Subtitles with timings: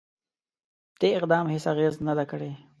[0.99, 2.51] دې اقدام هیڅ اغېزه نه ده کړې.